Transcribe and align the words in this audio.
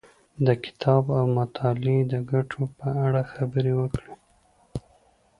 د 0.45 0.47
کتاب 0.63 1.03
او 1.17 1.25
مطالعې 1.39 1.99
د 2.13 2.15
ګټو 2.31 2.61
په 2.79 2.87
اړه 3.05 3.21
خبرې 3.33 3.73
وکړې. 3.79 4.11